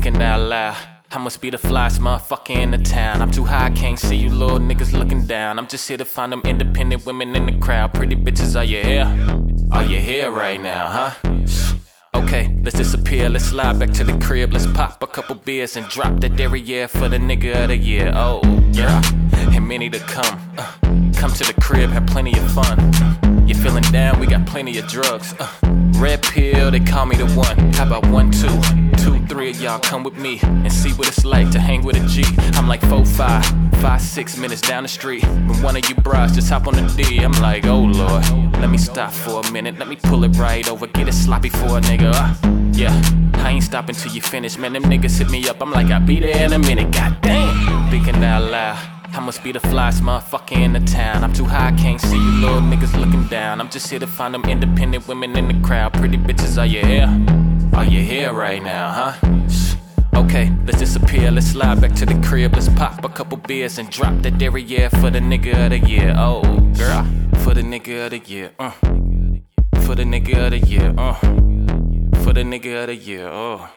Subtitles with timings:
[0.00, 0.76] thinking out loud.
[1.10, 3.20] I must be the flyest motherfucker in the town.
[3.22, 5.58] I'm too high, I can't see you little niggas looking down.
[5.58, 7.94] I'm just here to find them independent women in the crowd.
[7.94, 9.08] Pretty bitches, are you here?
[9.72, 11.34] Are you here right now, huh?
[12.14, 13.28] Okay, let's disappear.
[13.28, 14.52] Let's slide back to the crib.
[14.52, 18.12] Let's pop a couple beers and drop that derriere for the nigga of the year.
[18.14, 18.40] Oh,
[18.72, 19.02] yeah,
[19.54, 20.38] and many to come.
[20.58, 20.72] Uh,
[21.16, 23.48] come to the crib, have plenty of fun.
[23.48, 24.20] You feeling down?
[24.20, 25.34] We got plenty of drugs.
[25.40, 25.48] Uh,
[25.96, 27.72] red pill, they call me the one.
[27.72, 28.60] How about one, two,
[29.56, 32.24] y'all come with me and see what it's like to hang with a G.
[32.54, 33.44] I'm like four, five,
[33.80, 35.24] five, six minutes down the street.
[35.24, 38.24] When one of you bras just hop on the D, I'm like, oh lord,
[38.60, 39.78] let me stop for a minute.
[39.78, 42.12] Let me pull it right over, get it sloppy for a nigga.
[42.14, 42.92] Uh, yeah,
[43.42, 44.72] I ain't stopping till you finish, man.
[44.72, 46.90] Them niggas hit me up, I'm like, I'll be there in a minute.
[46.92, 48.78] God damn, thinking out loud.
[49.10, 51.24] I must be the flyest motherfucker in the town.
[51.24, 53.60] I'm too high, I can't see you little niggas looking down.
[53.60, 55.94] I'm just here to find them independent women in the crowd.
[55.94, 57.08] Pretty bitches, are you here?
[57.74, 59.37] Are you here right now, huh?
[60.18, 61.30] Okay, let's disappear.
[61.30, 62.52] Let's slide back to the crib.
[62.52, 66.12] Let's pop a couple beers and drop that derriere for the nigga of the year.
[66.18, 66.42] Oh,
[66.76, 67.06] girl,
[67.44, 68.50] for the nigga of the year.
[68.58, 68.72] Uh.
[69.86, 70.92] For the nigga of the year.
[70.98, 71.14] Uh.
[72.24, 73.28] For the nigga of the year.
[73.28, 73.70] Oh.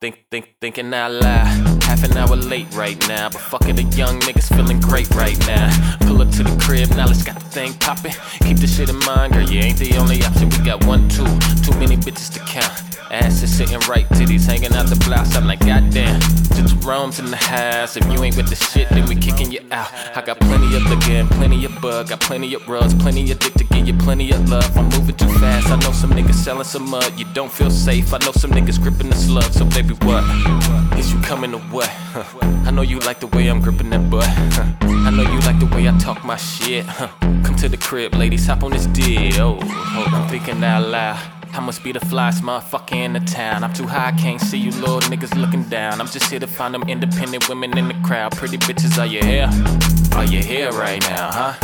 [0.00, 1.82] Think, think, thinking out loud.
[1.84, 5.38] Half an hour late right now, but fuck it, the young niggas feeling great right
[5.46, 5.68] now.
[6.00, 8.12] Pull up to the crib, now let's got the thing poppin'.
[8.40, 10.48] Keep the shit in mind, girl, you ain't the only option.
[10.48, 11.24] We got one, two,
[11.62, 12.85] too many bitches to count.
[13.10, 15.36] Ass is sitting right, titties hanging out the blouse.
[15.36, 17.96] I'm like, goddamn, just roams in the house.
[17.96, 19.90] If you ain't with the shit, then we kicking you out.
[20.16, 22.08] I got plenty of and plenty of bug.
[22.08, 24.76] Got plenty of rugs, plenty of dick to give you plenty of love.
[24.76, 25.68] I'm moving too fast.
[25.68, 27.18] I know some niggas selling some mud.
[27.18, 28.12] You don't feel safe.
[28.12, 29.52] I know some niggas gripping the slug.
[29.52, 30.24] So baby, what?
[30.98, 31.90] Is you coming or what?
[32.66, 34.28] I know you like the way I'm gripping that butt.
[34.28, 36.86] I know you like the way I talk my shit.
[36.86, 39.58] Come to the crib, ladies, hop on this deal.
[39.60, 41.35] Oh, I'm thinking out loud.
[41.52, 43.64] I must be the flyest motherfucker in the town.
[43.64, 46.00] I'm too high, I can't see you little niggas looking down.
[46.00, 48.36] I'm just here to find them independent women in the crowd.
[48.36, 49.48] Pretty bitches, are you here?
[50.16, 51.54] Are you here right now, huh?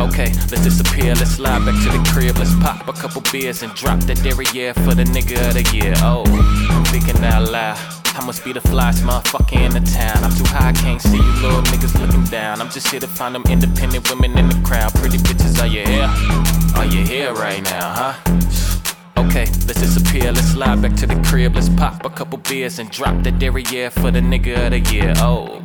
[0.00, 2.38] Okay, let's disappear, let's slide back to the crib.
[2.38, 5.92] Let's pop a couple beers and drop that derriere for the nigga of the year.
[5.98, 6.24] Oh,
[6.70, 7.78] I'm thinking out loud.
[8.14, 10.24] I must be the flyest motherfucker in the town.
[10.24, 12.60] I'm too high, I can't see you little niggas looking down.
[12.60, 14.92] I'm just here to find them independent women in the crowd.
[14.94, 16.08] Pretty bitches, are you here?
[16.76, 18.29] Are you here right now, huh?
[19.40, 21.54] Okay, let's disappear, let's slide back to the crib.
[21.54, 25.14] Let's pop a couple beers and drop that derriere for the nigga of the year.
[25.16, 25.62] Oh,